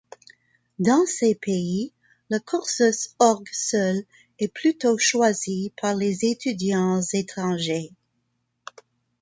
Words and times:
Dans 0.79 1.05
ces 1.05 1.35
pays, 1.35 1.93
le 2.31 2.39
cursus 2.39 3.13
orgue 3.19 3.45
seul 3.51 4.01
est 4.39 4.51
plutôt 4.51 4.97
choisi 4.97 5.71
par 5.79 5.93
les 5.93 6.25
étudiants 6.25 7.01
étrangers. 7.13 7.91